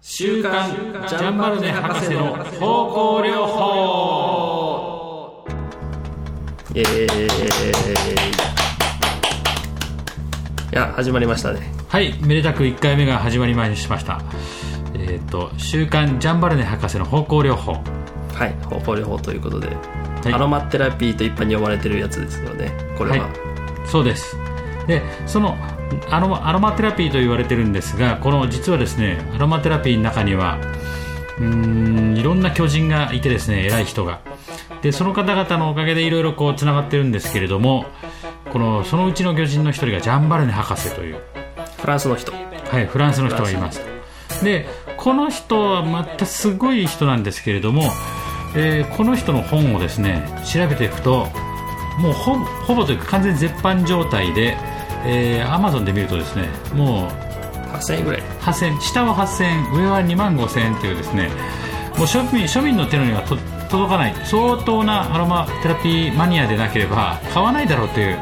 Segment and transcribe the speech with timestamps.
[0.00, 0.70] 週刊
[1.08, 5.44] ジャンバルネ博士の方向療法。
[6.74, 7.16] えー、
[10.72, 11.60] いや始まりましたね。
[11.88, 14.20] はいめでたく1回目が始まりました。
[14.94, 17.72] えっ、と週刊ジャンバルネ博士の方向療法。
[18.34, 19.70] はい方向療法ということで、い。
[20.32, 23.36] アロマテラピーと一般に呼ばれてるやつですよねこれは、はい。
[23.88, 24.36] そうです
[24.86, 25.56] でその
[26.10, 30.58] アロマアロマテラピーと言われてるんですがこの実はですねアロマテラピーの中には
[31.38, 34.20] うーんいろんな巨人がいてですね偉い人が。
[34.82, 37.86] でその方々のおかげでいろいろこうつながってるんですけれども
[38.52, 41.18] このそのうちの巨人の一人がジャンバルネ博士という。
[41.78, 42.32] フランスの人。
[42.32, 43.80] はい、フランスの人がいます。
[44.42, 44.66] で
[44.96, 47.84] この人はまたすごい人なんですけれども、
[48.54, 51.26] えーこの人の本をですね調べていくと
[51.98, 54.56] もうほぼほぼというか完全に絶版状態で、
[55.06, 57.26] えー、Amazon で見るとですねもう
[57.76, 58.22] 8000円ぐらい。
[58.40, 61.28] 8000下は8000円上は2万5000円というですね
[61.96, 63.36] もう庶民庶民の手のにはと
[63.68, 64.14] 届かない。
[64.24, 68.18] 相当なアロマテラピーマニアでなければ買わないだろうという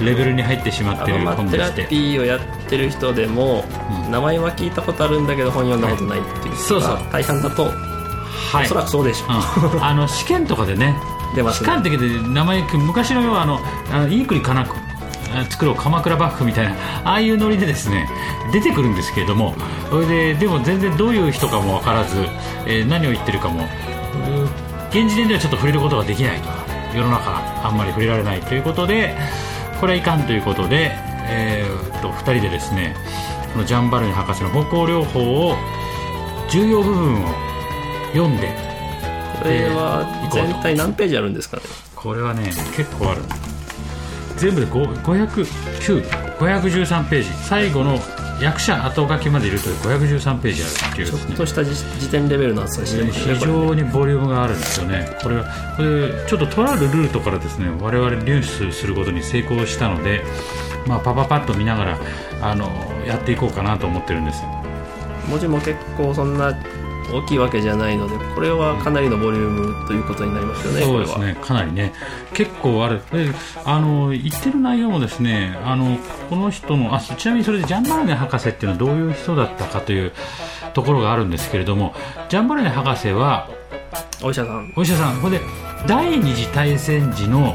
[0.00, 1.74] レベルに入ってしまっている本でして。
[1.74, 3.64] テラピーをやってる人でも、
[4.10, 6.94] 名前は聞いたことあるんだけど本読んだことないっていう人そうそう。
[6.94, 9.26] が大半だと、はおそらくそうでしょ
[9.72, 9.84] う、うん。
[9.84, 10.94] あの試験とかでね
[11.34, 11.68] 出ますね。
[11.70, 13.60] 試験的で名前昔の要はあの
[13.92, 14.95] あのいい国かなくあ
[15.50, 16.74] 作ろう鎌倉幕府みたいな
[17.04, 18.08] ああいうノリでですね
[18.52, 19.54] 出てくるんですけれども
[19.90, 22.16] それででも全然どういう人かも分からず、
[22.66, 23.64] えー何を言ってるかも
[24.90, 26.48] 現時点ではちょっと触れることができないと
[26.96, 29.14] 世の中あんまり触れられないということで
[29.80, 30.92] これはいかんということで、
[31.28, 32.94] えーっと2人でですね
[33.52, 35.56] このジャンバルニ博士の方向療法を
[36.50, 37.28] 重要部分を
[38.12, 38.54] 読んで
[39.42, 41.62] これは全体何ページあるんですかね？
[41.94, 42.44] これはね
[42.76, 43.22] 結構ある
[44.36, 47.28] 全部で5 509 513ページ。
[47.30, 47.98] 最後の
[48.40, 51.34] 役者後書きまでいると513ページあるっていうちょですね。
[51.34, 53.34] っとした時時点レベルの厚さしてますね。
[53.34, 55.16] 非常にボリュームがあるんですよね。
[55.22, 55.44] これは
[55.76, 57.68] これちょっととあるルートからですね。
[57.80, 60.22] 我々入手することに成功したので
[60.86, 61.98] まあパパパッと見ながら
[62.42, 62.70] あの
[63.06, 64.42] やっていこうかなと思ってるんです
[65.28, 66.54] 文字も結構そんな
[67.12, 71.92] 大きいわけじゃないのでこれはかなりのボリュームということになりますよねそうですね、かなりね、
[72.34, 73.30] 結構ある、で
[73.64, 80.12] あの言ってる内容もですねあのこの人のあ、ちなみにそれでジャンバルネ博士っていうのはどういう人だったかという
[80.74, 81.94] ところがあるんですけれども、
[82.28, 83.48] ジャンバルネ博士は
[84.22, 84.72] お医者さん。
[84.76, 85.44] お医者さん、これで
[85.86, 87.54] 第二次大戦時の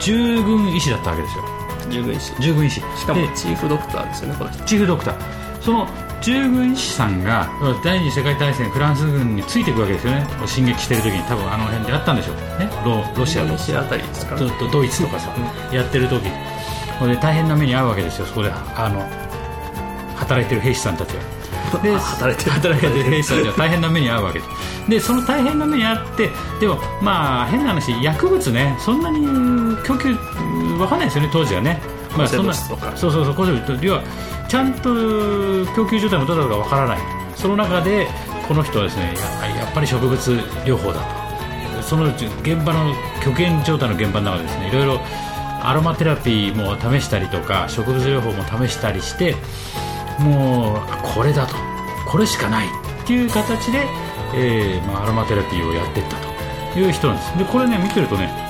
[0.00, 1.44] 従軍医師だったわけですよ、
[1.90, 2.32] 従軍医師。
[2.40, 2.80] 従軍医師。
[2.80, 4.64] しかもでチーフドクターですよねこの人。
[4.64, 5.14] チーフドクター。
[5.60, 5.86] その
[6.20, 7.48] 従軍医師さんが
[7.84, 10.26] 第二次世界大戦フランス軍についていくわけですよね。
[10.46, 12.36] 進撃してる時に多分あの辺であったんでしょう。
[12.58, 12.70] ね。
[12.84, 13.52] ロロシアと。
[13.52, 15.32] 西あたりですかととドイツとかさ、
[15.72, 16.28] やってる時。
[16.98, 18.26] これで大変な目に遭うわけですよ。
[18.26, 19.00] そこであの
[20.16, 21.22] 働いてる兵士さんたちは。
[21.82, 22.50] で働いてる。
[22.52, 24.40] 働いてる兵士たちは大変な目に遭うわけ
[24.88, 26.30] でその大変な目に遭って
[26.60, 28.76] でもまあ変な話薬物ね。
[28.80, 30.16] そんなに供給
[30.78, 31.80] わかんないですよね当時はね
[32.16, 34.02] まあそんなそうそうそう抗生物質要は
[34.48, 34.94] ちゃんと
[35.76, 36.98] 供給状態もどうだろうかわからない。
[37.36, 38.08] その中で
[38.48, 40.32] この人はですねややっぱり植物
[40.64, 41.00] 療法だ
[41.74, 41.82] と。
[41.82, 45.00] その現場の極限状態の現場の中でですねいろいろ
[45.62, 49.36] アロマテラピーも試したりとか植物療法も試したりして
[50.18, 51.54] もうあこれだと。
[52.10, 53.86] これしかないっていう形で、
[54.34, 56.16] えーまあ、アロマテラピーをやっていった
[56.72, 57.38] という人なんです。
[57.38, 58.47] でこれね見てるとね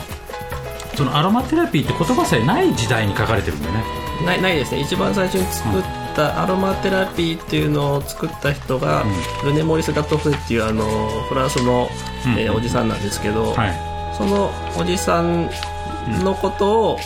[0.98, 3.84] そのアロマテラピーって言葉さえない時代に書かれてるんだよね。
[4.26, 4.80] ないないですね。
[4.80, 5.82] 一番最初に作っ
[6.16, 9.04] たアロマテラピーっていうのを作った人が、
[9.44, 10.82] ルネ・モリス・ガットフっていうあの
[11.28, 11.88] フランスの、
[12.26, 12.32] うん。
[12.32, 14.14] えーおじさんなんですけど、はい。
[14.18, 15.48] そのおじさん
[16.24, 16.98] のことを、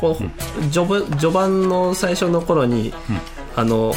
[0.00, 2.94] こう序盤序盤の最初の頃に、
[3.56, 3.92] あの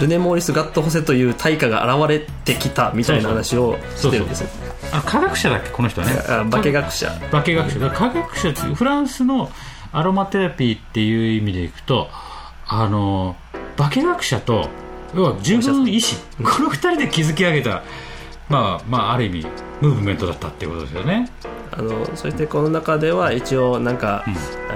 [0.00, 4.65] ルネ・モーリス・ガット・ホセという大家が現れてきたみたいな話をしてるんですよ
[4.96, 5.70] あの科学者だっけ？
[5.70, 6.12] この人はね。
[6.28, 7.10] あ化学者。
[7.30, 7.90] 化学者。
[7.90, 9.50] 科学者っていうフランスの
[9.92, 12.08] アロマテラピーっていう意味でいくと
[12.66, 13.36] あの
[13.76, 14.68] 化学者と
[15.14, 17.82] 要は従軍医師この二人で築き上げた
[18.48, 19.46] まあまあある意味
[19.80, 21.30] ムーブメントだったっていうことですよね。
[21.72, 24.24] あのそしてこの中では一応なんか、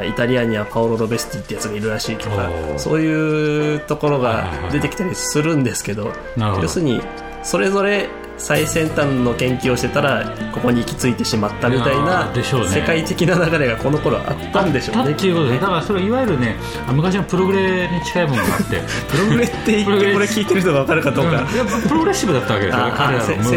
[0.07, 6.13] イタリアにはパオロ・ロベスティってやつがいるらしいとかそういうところが出てきたりするんですけど。
[6.37, 7.01] 要するに
[7.43, 15.05] それぞれ最先端の研究をしてたらここに行き着いてしまったみたいな世界的な流れがこの頃あったんでしょうね。
[15.05, 16.57] だっていうことでだからそれいわゆるね
[16.89, 21.47] あ昔のプログレに近いものがあってプログレって言ってこれ聞いてる人が分かるかどうか、うん
[21.89, 23.51] プログレッシブだったわけですよね彼らの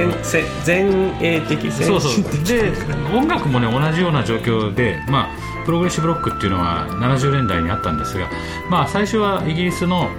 [0.65, 2.71] 前衛的先そうそうで
[3.13, 8.29] 音楽もね同じような状況で、まあ、プログレッシブロックっていうのは70年代にあったんですが、
[8.69, 10.09] まあ、最初はイギリスの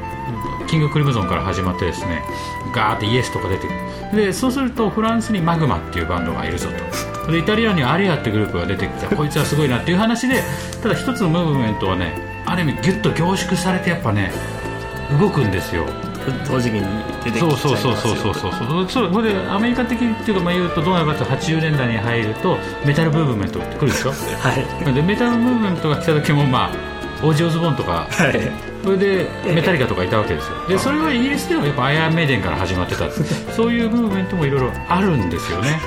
[0.74, 2.22] キキング・クリムゾンから始まってですね
[2.74, 3.72] ガーってイエスとか出てく
[4.16, 4.26] る。
[4.26, 6.68] でそうするとフランスにマグマっていうバンドがいるぞ
[7.24, 7.30] と。
[7.30, 10.42] でイタリアにはアリアってグループが出てきてこいつはすごいなっていう話で
[10.82, 12.12] ただ一つのムーブメントはね
[12.44, 14.32] ある意味ギュッと凝縮されてやっぱね
[15.20, 15.86] 動くんですよ。
[16.48, 16.80] 同時期に
[17.22, 18.90] 出てきちゃいますよそうそうそうそうそうそう。
[18.90, 24.10] そうこれでアメリカ的っていうかまあ言うとどうなるかと80年代に入るとメタルムーブメントって来るでしょ。
[24.42, 24.92] はい。
[24.92, 30.68] でメタルムーブメントが来た時もまあオージー・オズボーンとかはいそれでメタリカとかいたわけですよ。
[30.68, 33.10] でそれはイギリスではやっぱアイアンメイデンから始まってた
[33.56, 35.80] そういうムーブメントもいろいろあるんですよね、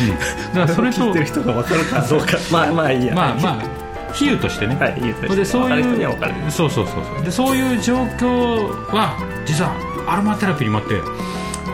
[0.00, 2.26] うん、だからそれと聞いてる人が分かるかどうか。
[2.50, 3.14] まあまあいいや。
[3.14, 3.82] まあまあ
[4.14, 5.00] 比喩としてね、はい
[5.34, 9.72] でそういうそうそうそうでそういう状況は実は
[10.06, 11.00] アロマテラピーにもあって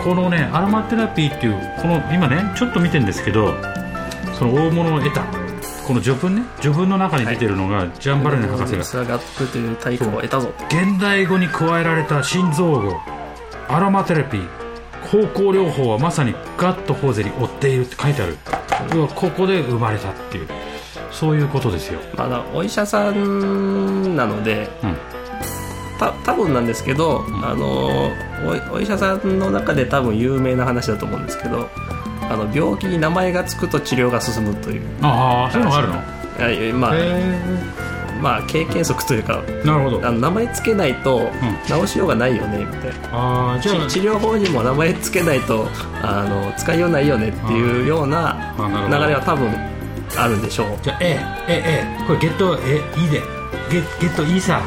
[0.04, 3.54] このねアロマテラピーっていうこの今ねちょっと見てるんですけど
[4.38, 5.47] その大物を得た
[5.88, 8.84] この序文ね序文の中に出てるのが、ジャンバルネ博士が。
[8.84, 12.94] スラガップという対価を得たぞ現代語に加えられた心臓語。
[13.68, 14.48] アロマテラピー。
[15.10, 18.36] 方向療法はまさにガット・ホーゼに追っているって書いてある。
[18.94, 20.48] 要はここで生まれたっていう。
[21.10, 24.96] そういうことですよ、まあお医者さんなのでうん、
[25.98, 28.10] た多分なんですけど、あの
[28.70, 31.70] おお医者さんの中で多分有名な話だと思うんですけど
[32.30, 34.82] あの病気に名前が付くと治療が進むという。
[35.02, 35.94] ああそういうのがあるの？
[36.50, 37.22] いやまあ、へ
[38.20, 40.06] まあ経験則というかえなるほど。
[40.06, 41.30] あの名前つけないと
[41.66, 45.68] 治しようがないよねみたいな、ああじゃあ治療法にも名前つけないと
[46.02, 48.54] あの使いようないよねっていうような
[48.88, 49.50] 流れは多分
[50.16, 50.78] あるんでしょう。
[50.82, 53.22] じゃあ A A A これゲット A いいで。
[53.70, 54.62] ゲゲットいいさ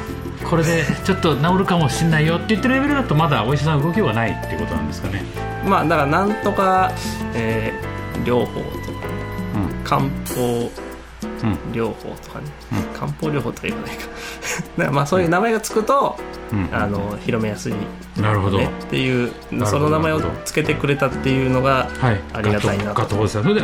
[0.51, 5.23] これでちょっと治るかもしれないよって言ってるレベルだとまだお医者さん動きようがないっていうことなんですかね。
[5.65, 6.91] まあだからなんとか、
[7.33, 7.91] えー
[8.25, 9.13] 療法とかね
[9.55, 9.83] うん。
[9.83, 12.83] 漢方うん療法とかね、うん。
[12.99, 14.03] 漢方療法とは言わないか。
[14.77, 16.17] だからまあそういう名前がつくと、
[16.51, 16.69] うん。
[16.71, 17.79] あの広めやすい、ね、
[18.17, 19.31] なるほど、っていう
[19.65, 23.01] その名前をつけてくれたっていうのがはい、ありがたいなと。
[23.01, 23.63] ガトガトさんそれで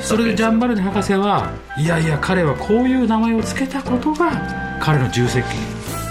[0.00, 4.30] それでジャンバルネ博士はいやいや彼はこういう名前を付けたことが
[4.80, 5.44] 彼の重責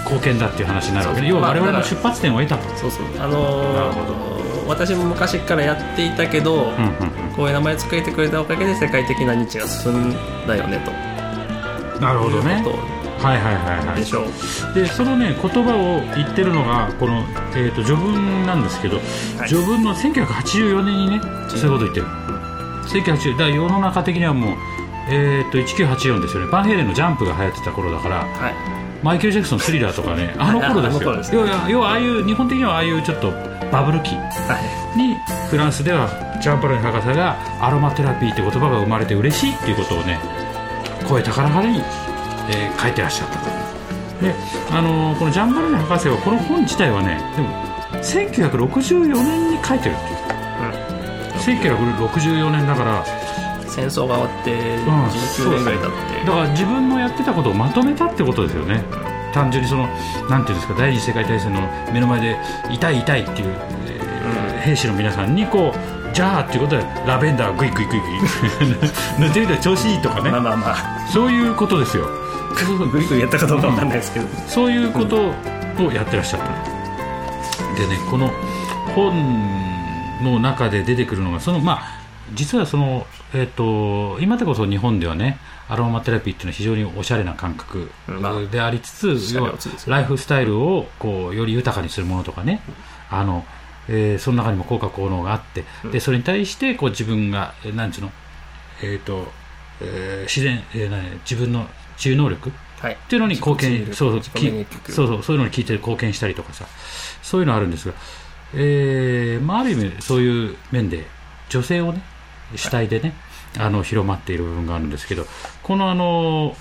[0.10, 3.06] 貢献だっていう話になるわけで要は我々の出発点を得たと、そうそう。
[3.20, 4.40] あのー
[4.70, 7.34] 私も昔からやっていたけど、うんうんうん。
[7.36, 10.14] こういう名前つけてくれたおかげで世界的な日が進ん
[10.46, 10.92] だよねと。
[12.00, 12.64] なるほどね。
[13.18, 13.96] はいはいはいはい。
[13.96, 14.26] とでしょ
[14.72, 17.26] う、でそのね言葉を言ってるのがこの、
[17.56, 19.50] えー、と序文なんですけど、はい。
[19.50, 22.06] 序文の1984年にねそういうこと言ってる、
[22.86, 24.56] 1980だから世の中的にはもう、
[25.10, 26.52] えー、と1984ですよね。
[26.52, 31.00] バンヘイレンのジャンプが流行ってた頃だからはいマイケル・ジャクソンのスリラーとかね あの頃ですよ。
[31.00, 33.32] あの頃です要は要はああいう日本的にはああいうちょっと
[33.72, 34.16] バブル期。
[34.16, 34.22] は
[34.96, 34.98] い。
[34.98, 35.16] に
[35.50, 36.10] フランスでは
[36.42, 40.20] ジャンパルネ博士がアロマテラピーって言葉が生まれて嬉しいっていうことをね
[41.08, 41.82] 声高らかに、
[42.50, 43.46] えー書いてらっしゃったと。
[44.22, 44.34] で、
[44.72, 47.50] あのーこのジャンパルネ博士はこの本自体はねでも
[48.02, 49.98] 1964年に書いてるっ
[51.46, 53.04] ていう、1964年だから
[53.80, 54.86] 戦争が終わってん。
[54.86, 58.84] 19年ぐらい経って、だから自分のやってたことをまとめたってことですよね。
[59.34, 59.88] 単純にその
[60.30, 61.62] なんていうんですか第二次世界大戦の
[61.94, 62.38] 目の前で
[62.72, 63.56] 痛い痛いっていう、
[63.88, 64.10] えー
[64.60, 70.30] 兵士の皆さんにこうじゃあっていうことでラベンダーグイグイグイグイ塗っ てみたら調子いいとかね。
[70.30, 70.76] まあまあまあ。
[71.08, 72.04] そういうことですよ。
[72.92, 76.48] グイグイやったかどうかわかんないですけど、そういうことをやってらっしゃった。
[77.80, 78.32] でねこの
[78.96, 79.14] 本
[80.22, 81.99] の中で出てくるのがそのまあ
[82.34, 92.62] 実はその、えっと今でこそ日本ではねアロマテラピーっていうのは非常におしゃれな感覚まあでありつつ、しゃ要はれおつですよライフスタイルをこうより豊かにするものとかね
[93.10, 93.46] あの、
[93.88, 98.12] えーその中にも効果効能があって、でそれに対してこう自分がえーなんつうの
[98.82, 99.28] えっ、と、
[99.82, 101.68] えー自然、えー何自分の
[101.98, 102.94] 治癒能力はい。
[102.94, 106.66] っていうのに貢献そうそうそうそうそういうのに聞いて貢献したりとかさ。
[107.22, 107.94] そういうのあるんですが、
[108.54, 111.06] えーまあ、ある意味そういう面で
[111.50, 112.02] 女性をね
[112.56, 113.14] 主体でね、
[113.58, 115.26] あの広まっている部分があるんですけど
[115.64, 116.56] このあの、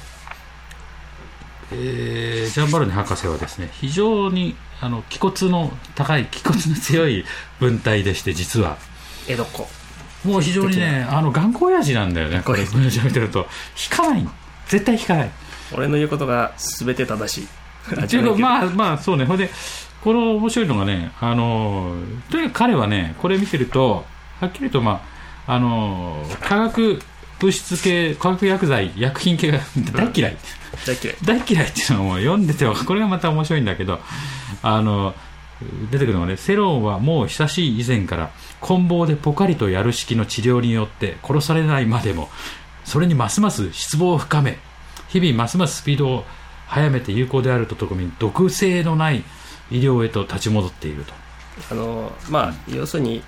[1.72, 7.24] えージャンバルネ博士はですね非常にあの気骨の高い気骨の強い
[7.60, 8.78] 文体でして実は。
[9.26, 9.68] 江戸っ子。
[10.24, 12.64] もう非常にねあの頑固親父なんだよねこれ。
[12.64, 13.46] 文章見てると。
[13.90, 14.28] 引かない。
[14.66, 15.30] 絶対引かない。
[15.74, 17.48] 俺の言うことが全て正しい。
[18.04, 19.24] っていうかまあまあそうね。
[19.24, 19.50] ほんで
[20.02, 21.94] この面白いのがねあの
[22.30, 24.04] とにかく彼はねこれ見てると
[24.40, 25.17] はっきりとまあ
[25.48, 27.00] あの化学
[27.40, 29.58] 物質系化学薬剤薬品系が
[29.94, 30.36] 大嫌い、
[30.86, 31.16] 大嫌い。
[31.24, 34.00] 大嫌いっていうのはもう読んでては これがまた面白いんだけど
[34.62, 35.14] あの
[35.90, 42.28] 出てくるのがねセロンはもう久しい以前から棍棒でポカリとやる式の治療によって殺されないまでも
[42.84, 44.58] それにますます失望を深め
[45.08, 46.24] 日々ますますスピードを
[46.66, 49.24] 速めて有効であるとともに毒性のない
[49.70, 51.12] 医療へと立ち戻っていると。
[51.70, 53.22] あのまあ、要するに、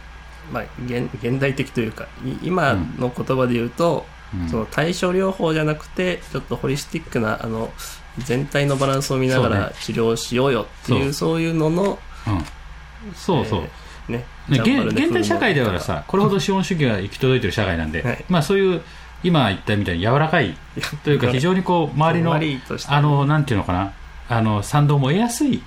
[0.52, 4.48] まあ、現現代的というかい今の言葉で言うと、うん。
[4.48, 7.72] その対症療法じゃなくてちょっとホリスティックなあの
[8.18, 11.40] 全体のバランスを見ながら治療しようよっていうそう。
[11.40, 18.24] いうののうん、そうそう、えーね現現代社会では風さこれほど資本主義が行き届いてる社会なんで、はい。
[18.28, 18.82] まあ、そういう
[19.22, 20.56] 今言ったみたいに柔らかい
[21.04, 23.92] というか非常にこう周りのあのなんていうのかな
[24.28, 25.62] あの賛同も得やすい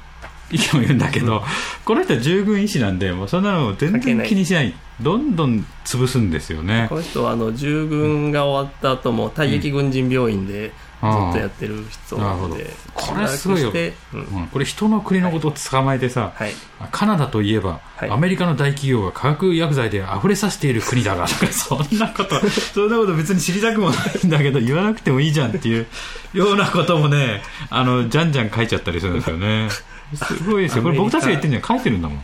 [0.51, 1.43] 意見を言うんだけど、
[1.85, 4.73] この人は従軍医師なんでもうそんなの全然気にしない。
[5.01, 6.85] どんどん潰すんですよね。
[6.89, 10.71] この人はあの従軍が終わった後も退役軍人病院で
[11.01, 11.29] ずうん。
[11.31, 12.55] っとやってる人なるほど。
[12.55, 13.71] でこれすごいよ。
[14.13, 14.19] うん。
[14.21, 16.53] うん、これ人の国のことを捕まえてさ、はい。
[16.91, 18.09] カナダといえば、はい。
[18.09, 21.27] アメリカの大企業が化学薬剤で溢れさせている国だが。
[21.51, 25.88] そんなことそんなこと別に知りたくもないんだけど言わなくてもいいじゃんっていう
[26.33, 29.69] ようなこともねあのじゃんじゃん書いちゃったりするんですよね
[30.15, 30.83] すごいですよ。
[30.83, 32.24] これ僕たちが言ってるんじゃ書いてるんだもん。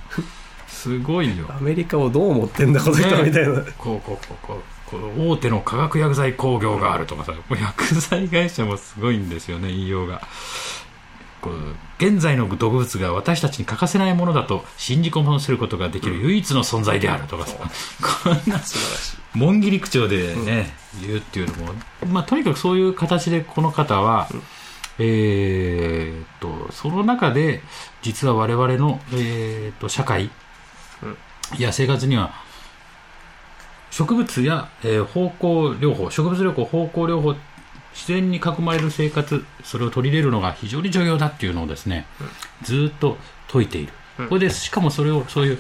[0.68, 1.46] すごいよ。
[1.50, 3.24] アメリカをどう思ってんだこの人ね。
[3.24, 10.22] みたいな、こうこうこうこうこう大手の化学薬剤工業があるとかさもう薬剤会社もすごいんですよね言いようが
[11.42, 17.58] こう現在の毒物が私たちに欠かせないものだと信じ込ませることができる唯一の存在であるとかさ、
[18.24, 21.74] こんな素晴らしい紋切り口調でね、言うっていうのも、
[22.08, 24.28] まあ、とにかくそういう形でこの方は、
[25.00, 27.62] えーっとその中で
[28.02, 30.30] 実は我々の、えーっと社会、
[31.58, 32.34] や生活には
[33.92, 37.36] 植物や、えー方向療法植物療法方向療法
[37.94, 42.06] 自然に囲まれる生活それを取り入れるのが非常に重要だっていうのをですね、
[42.62, 44.28] ずーっと説いている、うん。
[44.30, 45.58] これでしかもそれをそういう、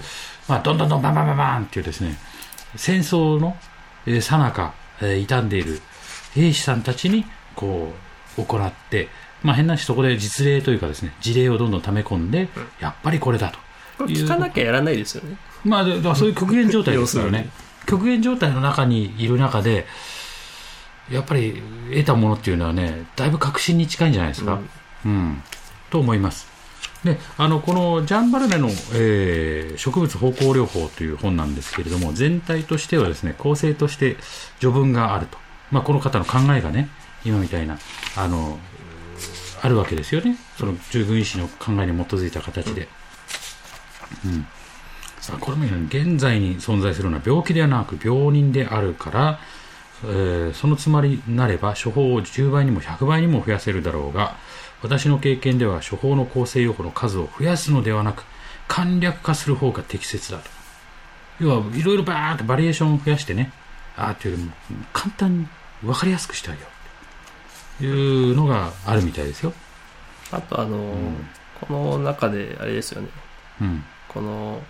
[0.47, 2.17] まあ、どんどんどんバンバンバンバンっていうですね
[2.75, 3.57] 戦争の
[4.05, 5.81] えー最中、えー傷んでいる
[6.35, 7.93] 兵士さんたちにこ
[8.37, 9.09] う行って、
[9.43, 13.59] まあ、変な話そこで実例というかですね事例をどんどん溜め込んで、やっぱりこれだと
[13.97, 17.49] これ聞かなきゃやらないですよねまあ、でだからそういう極限状態ですからね。
[17.85, 19.85] 極限状態の中にいる中で、
[21.11, 24.59] やっぱり得たものっていうのはね、だいぶ確信に近いんじゃないですか。
[25.05, 25.41] うん。
[25.89, 26.47] と思います。
[27.03, 34.17] で、あの、このジャン・バルネの、えー植物方向療法という本なんですけれども、全体としてはですね、構成として
[34.59, 35.37] 序文があると。
[35.71, 36.89] まあ、この方の考えがね、
[37.23, 37.79] 今みたいな、
[38.15, 38.59] あの、
[39.61, 40.37] あるわけですよね。
[40.57, 42.87] その従軍医師の考えに基づいた形で。
[44.25, 44.47] うん。
[45.19, 49.39] さあこれも現在に存在するのは病気ではなく病人であるから、
[50.03, 54.37] えーそのつまりなれば処方を10倍にも100倍にも増やせるだろうが
[54.81, 58.23] 私の経験では処方の構成用法の数を増やすのではなく
[58.69, 60.49] 簡略化する方が適切だと
[61.41, 63.51] 要はいろいろバーッとバリエーションを増やしてね
[63.97, 65.47] あーっていうよりも簡単に
[65.83, 66.78] 分かりやすくしてあげよう
[67.81, 69.53] いうのがあるみたいですよ、
[70.31, 71.29] あとあのーん。
[71.61, 73.09] この中であれですよね。
[73.61, 74.61] うん、この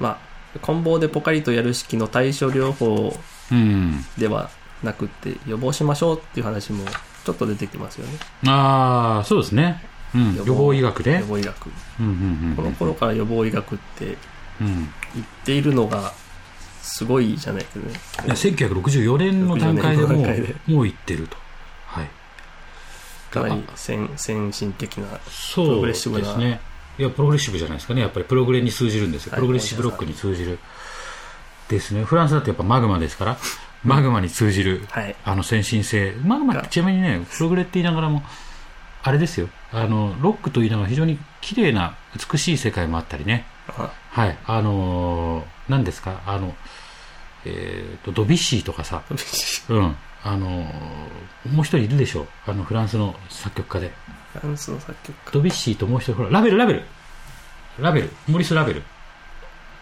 [0.00, 0.18] ま
[0.56, 3.16] あ棍棒でポカリとやる式の対処療法
[3.50, 4.50] うん、では
[4.82, 6.84] なくって予防しましょうっていう話も
[7.24, 8.18] ちょっと出てきますよね。
[8.46, 11.70] ああそうですね、うん、予防医学で予防医学。
[12.00, 12.56] うんうんうん。
[12.56, 14.16] この頃から予防医学って
[14.60, 14.88] うん。
[15.14, 16.14] 言っているのが
[16.82, 17.92] すごいじゃないですね。
[18.26, 20.54] いや1964年の段階でも64年の段階で。
[20.66, 21.36] もう言ってると、
[21.86, 22.08] はい、
[23.30, 26.32] かなり先先進的なそうでプログレッシブな。
[26.32, 26.60] すね
[26.98, 28.02] いやプログレッシブじゃないですかね。
[28.02, 29.30] やっぱりプログレに通じるんですよ。
[29.30, 30.58] はいプログレッシブロックに通じる。
[31.68, 32.04] ですね。
[32.04, 33.38] フランスだってやっぱマグマですから。
[33.84, 35.16] マグマに通じるはい。
[35.24, 36.12] あの先進性。
[36.24, 38.22] マグマってちなみにねプログレって言いながらも
[39.02, 39.48] あれですよ。
[39.72, 41.96] あのロックと言いながら非常に綺麗な
[42.30, 43.46] 美しい世界もあったりね。
[43.68, 43.90] あ。
[44.10, 44.36] はい。
[44.44, 46.20] あのー何ですか？
[46.26, 46.54] あの
[47.44, 49.02] えーとドビュッシーとかさ。
[49.68, 53.92] うん、あのーもう一人いるでしょあのフランスの作曲家で。
[54.40, 55.30] フランスの作曲家。
[55.32, 56.82] ドビュッシーともう一人ほらラベルラベル。
[57.80, 58.10] ラベル。
[58.28, 58.82] モリス・ラベル。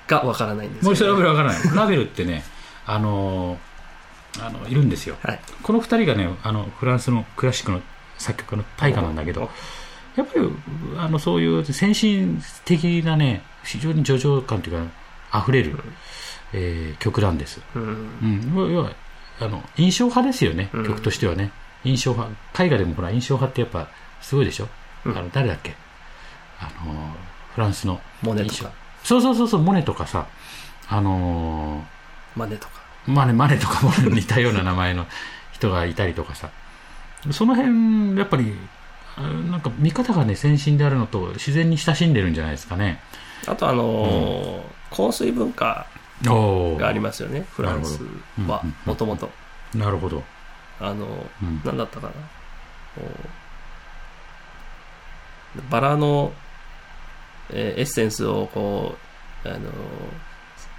[0.08, 1.62] がわからないんですモリス・ラベルルわからない。
[1.76, 2.42] ラベルってね
[2.86, 5.16] あのーあのいるんですよ。
[5.22, 5.40] はい。
[5.62, 7.80] この二人がねあのフランスのクラシックの
[8.16, 9.50] 作曲家の大家なんだけど
[10.16, 10.48] やっぱり
[10.98, 14.84] あのそういう先進的なね非常に叙情感というか
[15.34, 15.78] 溢れる、
[16.52, 17.60] えー曲なんです。
[17.74, 17.82] うん。
[18.56, 18.92] うん、要は
[19.40, 20.86] あの印象派ですよね、うん。
[20.86, 21.52] 曲としてはね。
[21.84, 23.88] 印象派絵画でもほら印象派ってやっぱ
[24.20, 24.68] すごいでしょ、
[25.06, 25.16] うん。
[25.16, 25.74] あの誰だっけ？
[26.60, 27.14] あの
[27.54, 28.70] フランスのモネとか。
[29.02, 30.26] そうそうそうそうモネとかさ。
[30.88, 31.82] あの
[32.36, 32.80] マネとか。
[33.06, 35.06] マネマネとかも似たような名前の
[35.52, 36.50] 人がいたりとかさ。
[37.30, 38.54] その辺やっぱり
[39.16, 43.00] あなんか見方がね先進であるのと自然に親しんでるんじゃないですかね。
[43.46, 45.86] あとあのー香水文化
[46.28, 48.00] おがありますよねフランス
[48.46, 48.62] は。
[48.84, 49.30] もともと
[49.74, 50.22] なるほど、
[50.80, 51.06] あの
[51.42, 51.60] うん。
[51.64, 52.12] 何だったかな。
[55.70, 56.32] バラの、
[57.50, 58.96] えーエッセンスをこ
[59.44, 59.70] うあの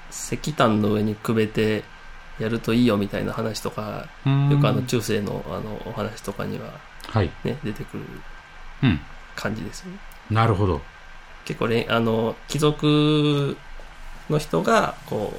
[0.09, 1.83] 石炭の上にくべて
[2.39, 7.29] やるといいよみたいな話とかよくあの中世のあのお話とかには、はい。
[7.43, 8.03] ね、出てくる
[8.83, 8.99] うん。
[9.35, 9.97] 感じですよね。
[10.29, 10.81] なるほど。
[11.45, 13.57] 結構れんあの貴族
[14.31, 15.33] の人がこ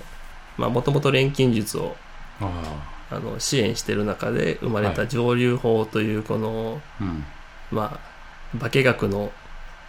[0.59, 1.97] うもともと錬金術を
[2.41, 7.05] ああの支援してる中で生まれたはい上流法というこの、あ。
[7.05, 7.25] うん。
[7.71, 8.01] ま
[8.59, 9.33] あ化学の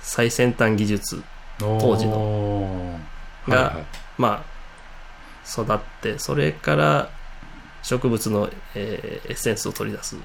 [0.02, 1.22] 最先端技術
[1.60, 3.00] 当時の
[3.48, 3.86] がはいはい
[4.18, 7.10] まあ育ってそれから
[7.82, 10.18] 植物の、えーエッセンスを取り出す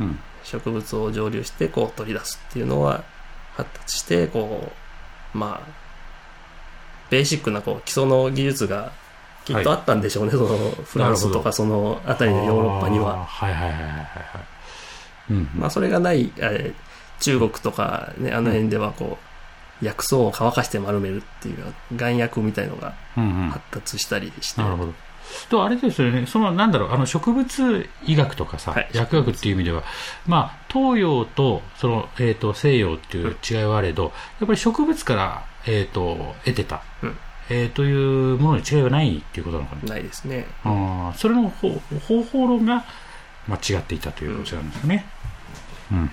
[0.00, 0.18] うん。
[0.44, 3.04] 植物を蒸留してこう取り出すっていうのは
[3.56, 4.72] 発達してこ
[5.34, 5.89] うまあ
[7.10, 8.92] ベーシックなこう基礎の技術が
[9.44, 14.02] きっとあったんでしょうね、そのフランスとかその辺りのヨーロッパにははいはいはいはいはいは
[15.30, 15.32] い。
[15.32, 15.50] うん。
[15.54, 16.90] まあそれがない、えー
[17.20, 19.18] 中国とかねあの辺ではこ
[19.82, 21.56] う薬草を乾かして丸めるっていう
[21.94, 23.48] 眼薬みたいのがうんうん。
[23.50, 24.94] 発達したりして、なるほど。
[25.48, 29.84] と、あれですよね、その、なんだろう、あの、植物医学とかさ、はい薬学っていう意味では、
[30.26, 37.16] まあ、東洋と、その、えっ、と、西洋っていう違いはあれど、やっぱり植物から、えっ、と、得てた、うん
[37.52, 39.94] えーというものに違いはないっていうことなのかな？
[39.94, 41.68] ないですねあーそれの方
[42.06, 42.84] 方法論が、
[43.48, 45.04] まあ、違っていたということなんですかね。
[45.90, 46.10] うん、うん、うんうん。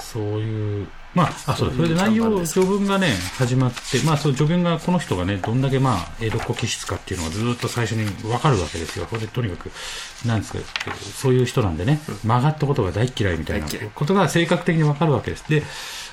[0.00, 9.06] そういう、まあ、あ、そうだ、それで内容、序文がね、始まって、まあ、その序文が、この人がね、どんだけ、まあ、江戸っ子気質かっていうのがずっと最初にわかるわけですよ。
[9.06, 9.70] これでとにかく、
[10.26, 10.58] なんですか、
[11.16, 15.48] そういう人なんでね、曲がったことが大嫌いみたいなことが性格的にわかるわけです。
[15.48, 15.62] で、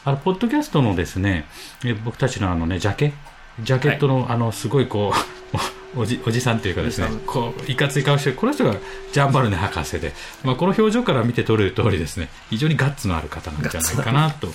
[0.05, 1.45] あの、ポッドキャストのですね、
[1.83, 3.13] え僕たちのあのね、ジャケ、
[3.61, 5.57] ジャケットの、あの、すごいこう、
[5.95, 8.75] おじ、おじさんというかですねこう、いかつい顔してる、この人が
[9.11, 14.47] ジャンバルネ博士で、まあ、この表情から見て取れる通りですね、非常にガッツのある方なんじゃないかなと、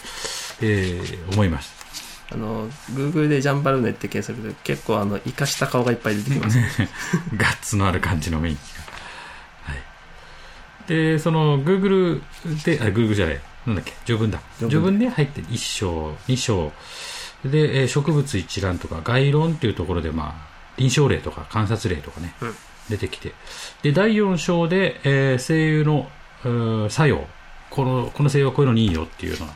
[0.60, 1.80] えー思います。
[2.32, 6.58] あの Google でジャンバルネって検索で結構あの生かした顔がいっぱい出てきます、
[7.36, 8.60] ガッツのある感じのメインが。
[9.72, 9.82] はい。
[10.86, 12.22] で、その、Google
[12.64, 14.40] で、あ、Google じゃない、なんだっけ、序文だ。
[14.58, 16.72] 序文で入って1章、2章。
[17.44, 20.49] で、えー植物一覧とか概論っていうところで、まあ、
[20.80, 22.54] 臨床例とか観察例とかね、うん
[22.88, 23.32] 出てきて。
[23.82, 26.08] で、第4章で、えー精油
[26.44, 27.24] の、作用。
[27.70, 29.54] この、この精油はこういうのにいいよっていうのは。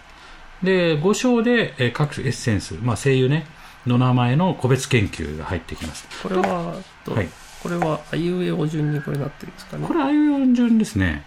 [0.63, 3.47] で、5章で、えー各エッセンス、まあ、精油ね、
[3.89, 6.07] の名前の個別研究が入ってきます。
[6.23, 7.29] これはと、はい
[7.63, 9.87] これはあいうえお順にこれなってるんですかね？
[9.89, 11.25] これ、あいうえお順ですね。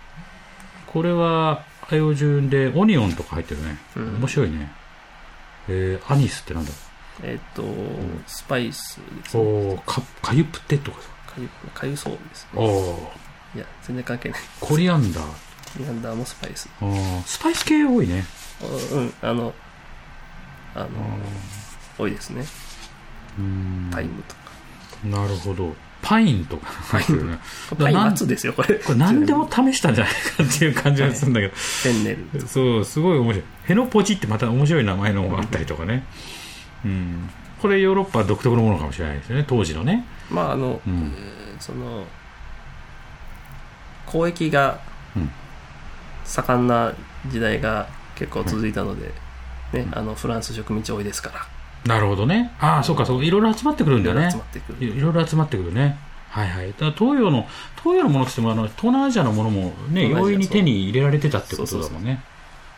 [0.86, 3.78] これは、あいうえお順で、オニオンとか入ってるね。
[3.98, 4.72] うん面白いね。
[5.68, 6.72] えー、アニスってなんだ？
[7.24, 7.64] えっ、と、
[8.28, 10.98] スパイスですねおーか、かゆプテとか？
[10.98, 11.04] か
[11.40, 15.26] ゆかゆそうですねおーいや全然関係ないコリアンダー。
[15.80, 18.24] リアンダーもスパイスあースパイス系多いね。
[18.92, 19.54] うんあの
[20.76, 20.88] あの
[21.98, 22.46] 多いですね
[23.38, 24.42] うーんタイムとか
[25.06, 25.76] なるほど。
[26.02, 27.40] パインとか入ってるね。
[27.78, 31.56] パイン なん松ですよこれこれ何でも試したんじゃないかっていう感じがするんだけど。
[31.56, 33.46] フェンネルそう、すごい面白い。
[33.66, 36.06] ヘノポチってまた面白い名前のがあったりとかね。
[36.86, 37.30] うん。
[37.62, 40.06] これヨーロッパ独特のものかもしれないですよね、当時のね。
[40.30, 42.06] まああの、うんえーその
[44.06, 44.80] 交易が
[45.16, 45.30] うん
[46.24, 46.94] 盛んな
[47.30, 49.12] 時代が結構続いたので、
[49.74, 51.48] ねあのフランス植民地多いですから
[51.86, 52.52] なるほどね。
[52.60, 53.26] ああ、そうか、そうか。
[53.26, 54.30] いろいろ集まってくるんだよね
[54.82, 55.98] いいろいろ集まってくるね。
[56.30, 56.74] はいはい。
[56.78, 57.48] だ東洋の、
[57.82, 62.22] 東洋のものって言っても、あの、東南アジアのものもね、容易に手に入れられてたってことだもんね。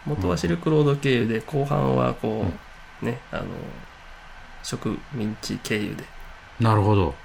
[0.05, 2.45] 元はシルクロード経由で後半はこ
[3.01, 3.45] う、ねあの
[4.63, 6.05] 植民地経由でっ
[6.59, 7.15] なるほど。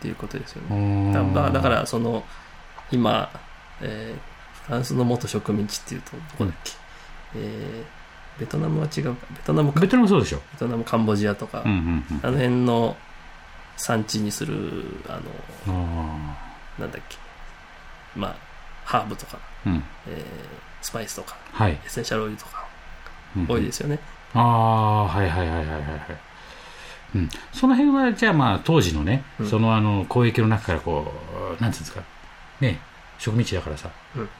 [0.00, 2.24] ていうことですようねーんだだだからその
[2.92, 3.28] 今、
[3.80, 6.72] えーフランスの元植民地っていうとどこだっけ、
[7.36, 7.98] えー
[8.40, 10.38] ベトナムは違うかベトナムかベトナムそうでしょ。
[10.52, 12.20] ベトナムカンボジアとか、うんうんうん。
[12.22, 12.96] あの辺の
[13.76, 15.18] 産地にするあ
[15.66, 16.36] のあ
[16.78, 17.16] なんだっけ？
[18.14, 18.36] まあ
[18.84, 19.84] ハーブとか、ーうん。
[20.06, 20.24] えー
[20.82, 21.72] スパイスとかはい。
[21.72, 22.64] エッセンシャルオイルとか
[23.36, 23.98] うん多いですよね、
[24.34, 25.80] ああ、はいはいはいはいはいはい。
[27.14, 27.28] うん。
[27.52, 29.46] その辺は、じゃあまあ、当時のね、うん。
[29.46, 31.12] そのあの、交易の中からこ
[31.58, 32.02] う、なんつうんですか、
[32.60, 32.80] ね、
[33.18, 33.90] 植民地だからさ、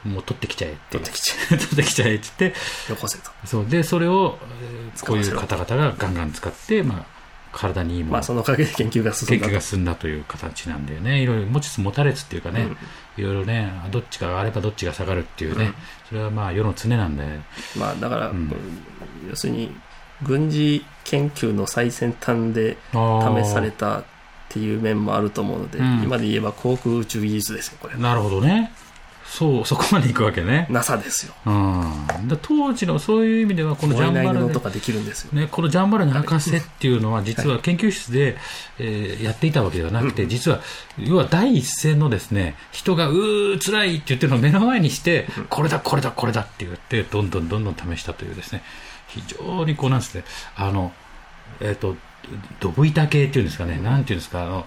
[0.03, 0.97] もう取ってきちゃえって。
[0.97, 1.03] いう。
[1.03, 2.59] 取ってきちゃ 取ってきちゃえって言って、
[2.91, 3.31] よこせと。
[3.45, 3.65] そう。
[3.67, 7.19] で、それを、えーこういう方々がガンガン使って、まあ、
[7.51, 9.49] 体にいいもの、まあそのおかげで研究が進んだと。
[9.49, 11.21] 研究が進んだという形なんだよね。
[11.21, 12.67] いろいろ持ちつ持たれつっていうかね、
[13.17, 15.73] いろいろね、どっちかがあればどっちが下がるっていうね、うん。
[16.09, 17.39] それはまあ世の常なんで、
[17.77, 18.53] まあだから、うん。
[19.29, 19.75] 要するに
[20.23, 24.03] 軍事研究の最先端で試されたっ
[24.49, 26.01] ていう面もあると思うので、うん。
[26.03, 28.71] 今で言えば航空宇宙技術ですよこれなるほどね。
[29.29, 31.35] そうそこまで行くわけね、NASA ですよ。
[31.45, 35.33] うん、だ当時のそういう意味ではこのジャンバラネない布とかできるんですよ。
[35.33, 38.37] ね、このジャンバラネ博士っていうのは実は研究室で、
[38.79, 40.61] えーやっていたわけではなくて、実は
[40.97, 48.63] 要は第一線のですね人がうー辛いって言ってるのを目の前にして、これだこれだこれだって言ってどんどんどんどん試したというですね
[49.09, 50.23] 非常にこうなんですね
[50.55, 50.93] あの
[51.59, 51.95] えっ、と
[52.59, 54.65] ドブ板系っていうんですかね、なんていうんですかあの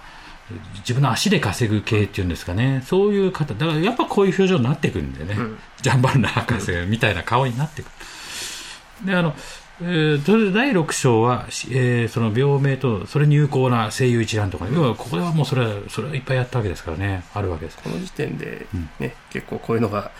[0.80, 5.36] 自分の足で稼ぐ系っていうんですかね、そういう方、だからやっぱこういう表情になってくるんでね、
[5.80, 7.86] ジャンバルナ博士みたいな顔になってく
[9.00, 9.06] る。
[9.06, 9.34] で、あの、
[9.80, 17.78] えーそれで第6章は、しえーその病名と、それに有効な声優一覧とか、要はここではもうそれは、それはいっぱいやったわけですからね、あるわけです。
[17.78, 18.66] この時点で、
[18.98, 20.10] ね結構こういうのが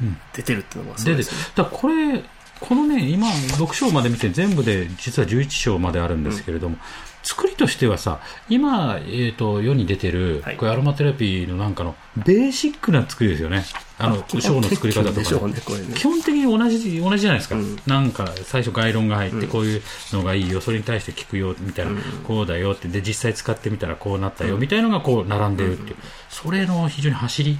[0.00, 0.16] うん。
[0.32, 1.52] 出てるっていうのがすごででいですね。
[1.54, 2.22] だこれ、
[2.66, 6.78] このね、今、6章まで見て、全部で実は11章まであるんですけれども、
[7.22, 10.56] 作りとしてはさ、今、えー、と世に出てる、はい。
[10.56, 13.66] これアロマテラピーのなんかの、ベーシックな作りですよね、
[13.98, 15.48] あの基章の作り方とかね、う
[15.88, 17.78] ね基本的に同じ同じじゃないですか、うん。
[17.86, 19.48] なんか最初、概論が入って、うん。
[19.48, 19.82] こういう
[20.14, 21.98] のがいいよ、それに対して聞くよみたいな、うん。
[22.24, 25.96] こうだよって、で実際使ってみたらこうなったよ、みたいなのがこう並んでるっていう、
[26.30, 27.58] それの非常に走り、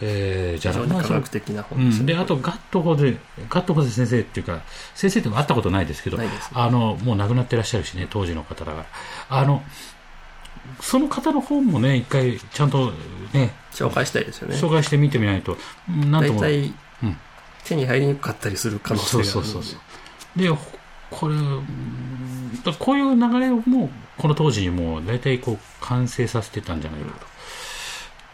[0.00, 2.02] えーじゃあ、非常に科学的なう本ですね。
[2.04, 3.16] ん、であとガットホゼ
[3.48, 4.62] ガットホゼ先生っていうか
[4.94, 8.86] 先生って会ったことないですけどねあのもう亡くなってらっしゃるしね当時の方だから。
[9.28, 9.62] あの
[10.80, 12.92] その方の本もね一回ちゃんと
[13.32, 14.56] ね紹介したいですよね。
[14.56, 15.56] 紹介して見てみないと
[15.88, 16.40] うんなんとも。
[16.40, 17.16] 大体うん。
[17.64, 20.56] 手に入りにくかったりする可能性があるそうそうそうでほ
[21.10, 21.34] これ
[22.78, 27.26] こういう流れをもうこの当時にもう大体こう完成させてたんじゃないかと。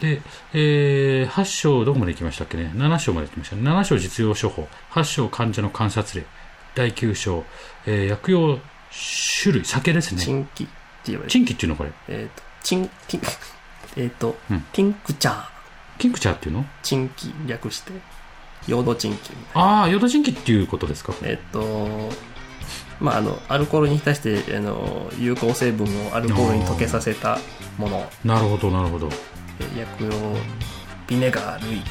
[0.00, 0.22] で、
[0.54, 3.62] えー8章どこまで行きましたっけね？7章まで行きましたね。
[3.62, 6.26] 7章実用処方8章患者の観察例。
[6.74, 7.44] 第9章、
[7.86, 8.58] えー薬用
[9.42, 9.64] 種類。
[9.64, 10.20] 酒ですね。
[10.22, 10.72] チンキって
[11.06, 11.30] 言われる。
[11.30, 11.90] チンキっていうのこれ。
[12.08, 13.22] えっとチンティン
[13.96, 14.60] えっとうん。
[14.72, 15.44] ティンクチャー。
[15.98, 16.66] キンクチャーっていうの？
[16.82, 17.92] チンキ略して
[18.68, 21.12] ヨードチンキああヨドチンキっていうことですか？
[21.22, 22.10] なえっと
[23.00, 27.38] まああのアルコールに対してあの有効成分をアルコールに溶けさせた
[27.78, 28.08] もの。
[28.24, 29.08] なるほどなるほど。
[29.08, 29.12] え
[29.76, 30.10] 薬用
[31.06, 31.70] ビネガー。
[31.70, 31.82] 類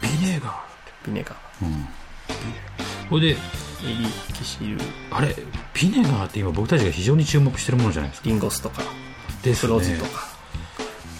[0.00, 0.64] ビネガ
[1.04, 1.36] ビネガー。
[1.62, 1.88] うん
[3.08, 3.38] これでー。
[3.84, 4.78] エリキシル。
[5.10, 5.34] あれ
[5.74, 8.28] ビネガーって今僕たちが非常に注目してるものじゃないですか。
[8.28, 8.82] リンゴ酢とか。
[9.42, 9.68] ですね。
[9.68, 10.36] フロズとか。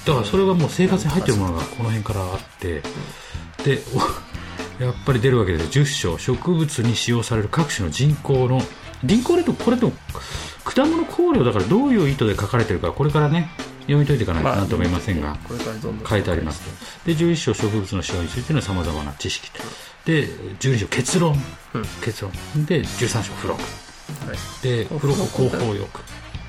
[0.06, 2.80] だからそれがもう生活に入ってるものがこの辺からあって
[3.64, 3.98] でお
[4.82, 5.84] やっぱり出るわけですよ。
[5.84, 8.62] 10章植物に使用される各種の人工の
[9.04, 9.92] 人工でとこれと
[10.64, 13.50] 果物香料だからどういう意図で書かれてるかこれからね
[13.86, 15.36] 読み解いていかないとなんとも言いませんが、
[16.08, 16.62] 書いてあります
[17.06, 19.50] で11章植物の使用についてのさまざまな知識
[20.04, 20.28] で
[20.60, 21.32] 12章結論。
[21.74, 21.84] うん。
[22.02, 22.32] 結論。
[22.64, 23.60] で13章付録。
[23.60, 24.62] はい。
[24.62, 26.00] で付録広報欲。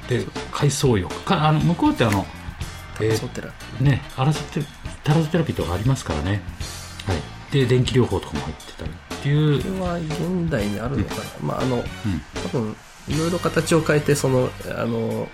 [0.07, 1.13] で海藻欲。
[1.23, 2.25] かあの向こうってあの
[2.99, 4.61] えーね、アラソテ
[5.03, 6.41] タラソテラピーとかありますからね、
[7.05, 11.83] はい、で電気療法とかも入ってたりっていう、これは現代にあるのかな、まああのうん、
[12.43, 12.75] 多分
[13.07, 15.27] いろいろ形を変えてそのあの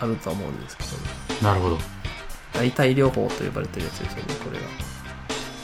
[0.00, 0.82] あるとは思うんですけ
[1.42, 1.78] ど、なるほど。
[2.52, 4.66] 代替療法と呼ばれてるやつですよねこれが。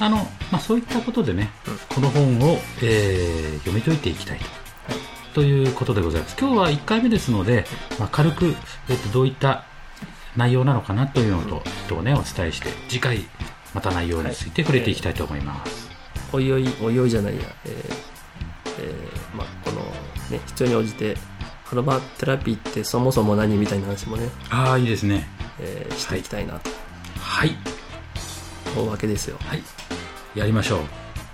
[0.00, 0.16] あの、
[0.50, 1.78] まあ、そういったことでね、うん。
[1.94, 4.38] この本を、えー読み解いていきたい
[5.32, 6.36] と,、ということでございます。
[6.38, 7.64] 今日は1回目ですので、
[7.98, 8.54] まあ、軽く、
[8.88, 9.64] えっとどういった
[10.36, 13.24] 内容なのかなというのと、とね、お伝えして次回
[13.74, 15.90] また内容について触れていきたいと思います、
[16.32, 17.42] おいおいおいおいじゃないや。
[17.64, 17.72] えー
[18.80, 19.80] えーまあこの
[20.30, 21.16] ね必要に応じて
[21.72, 25.26] アロマテラピーってそもそも何みたいな話もね、ああいいですね。
[25.58, 26.70] えーしていきたいなと。
[27.18, 27.56] はい。
[28.76, 29.38] 思うわけですよ。
[29.40, 29.62] はい。
[30.34, 30.80] やりましょう。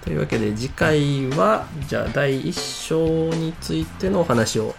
[0.04, 2.52] というわけで次回はじゃあ第1
[2.86, 4.76] 章についてのお話を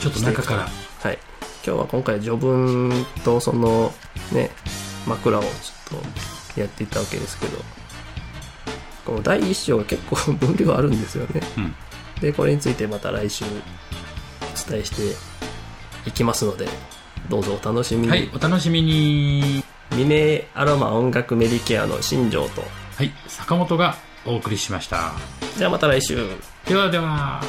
[0.00, 0.60] ちょっと中から。
[0.62, 1.18] はい。
[1.62, 2.90] 今日は今回序文
[3.24, 3.92] とその
[4.32, 4.50] ね
[5.06, 5.48] 枕をちょ
[5.98, 6.02] っ
[6.54, 7.58] とやっていったわけですけど
[9.04, 11.42] この第1章が結構 分量あるんですよね。
[11.58, 11.74] うん。
[12.22, 13.44] でこれについてまた来週
[14.66, 16.66] お伝えしていきますので
[17.28, 22.62] どうぞお楽しみに、はいお楽しみに未明アロマ音楽メディケアの新庄と
[22.98, 23.94] はい、坂本が
[24.26, 25.12] お送りしました。
[25.56, 26.16] じゃあまた来週
[26.66, 27.40] ではでは。